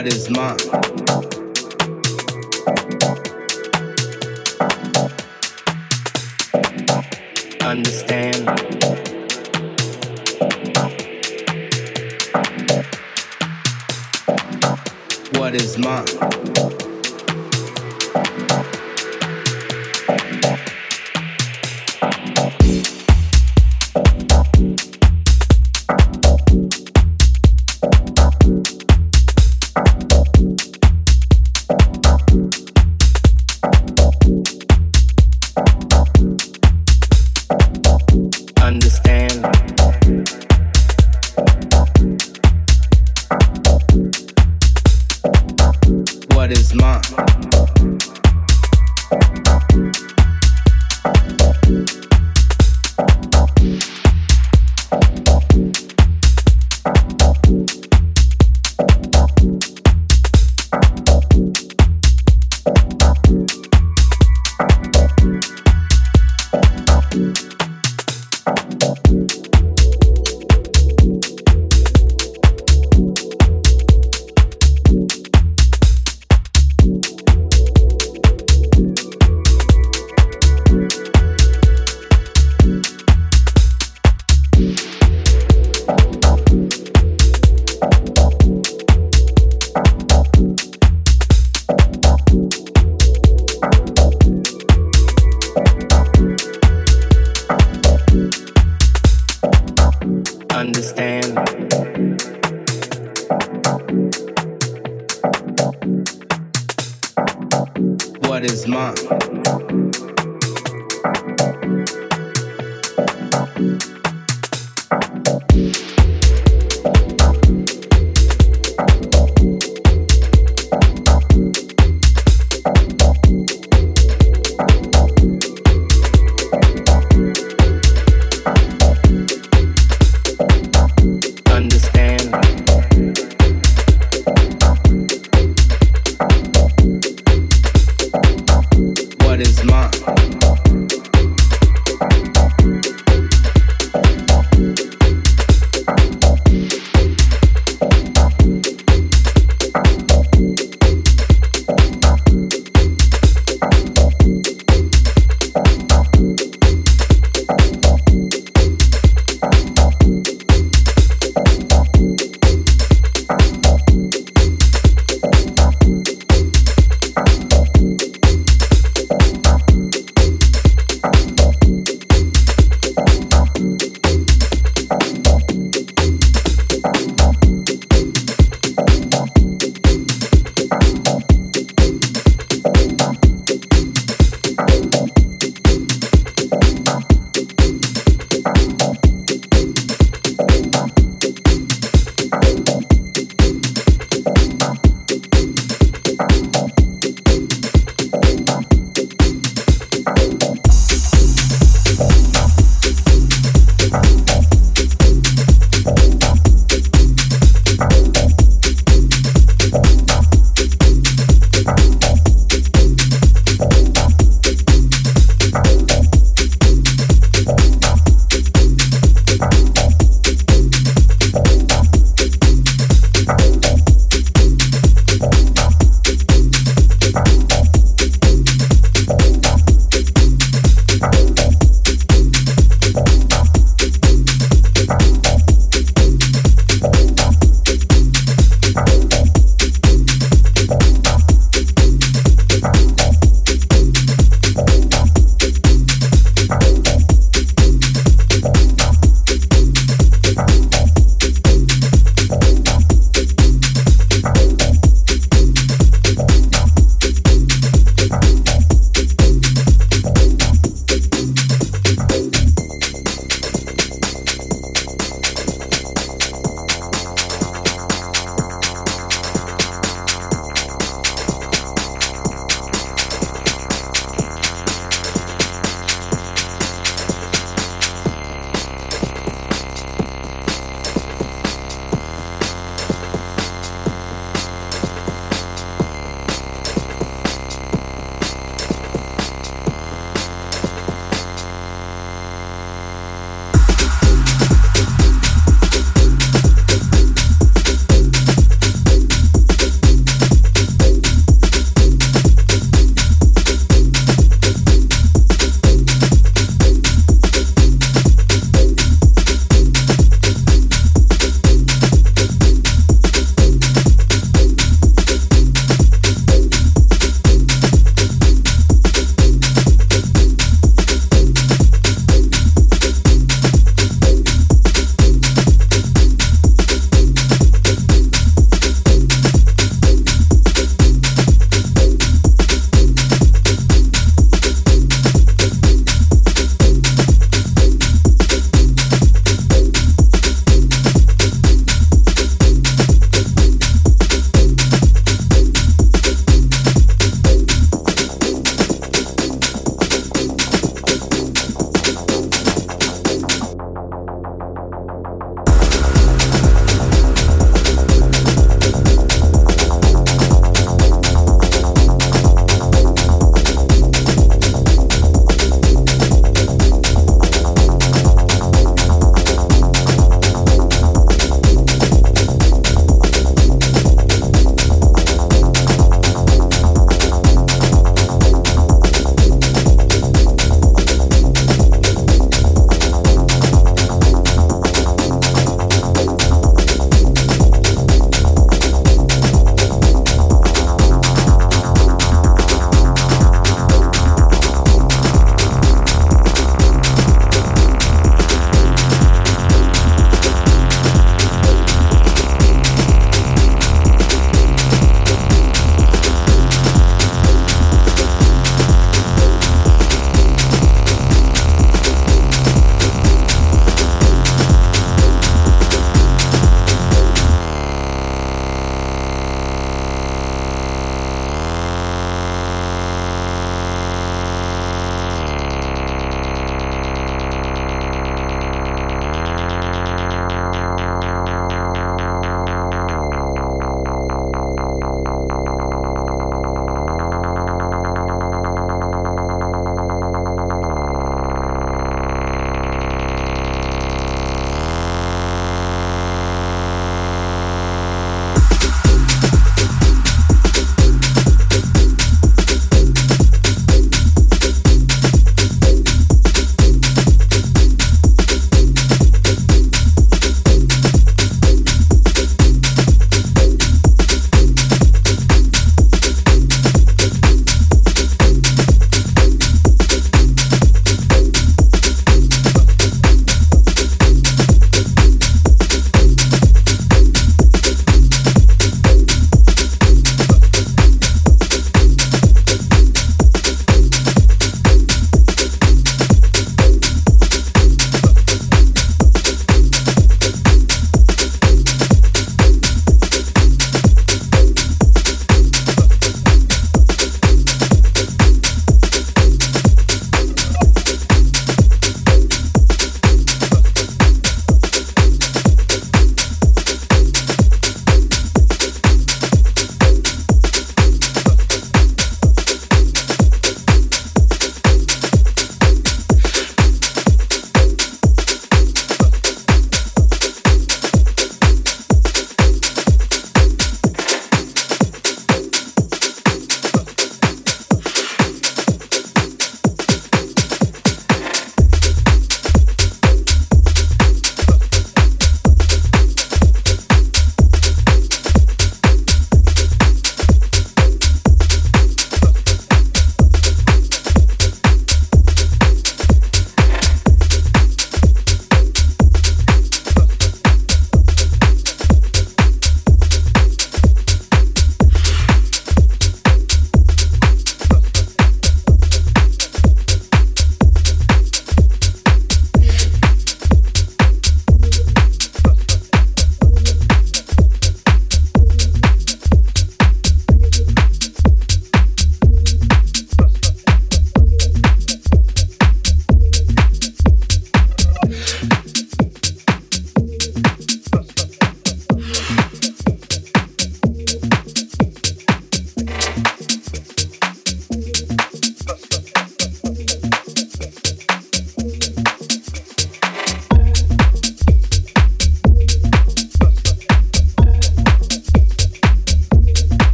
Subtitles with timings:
[0.00, 0.56] What is mine?
[7.60, 8.48] Understand.
[15.36, 16.79] What is mine?